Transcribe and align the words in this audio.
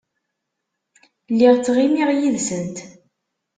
Lliɣ 1.31 1.53
ttɣimiɣ 1.57 2.09
yid-sent. 2.13 2.77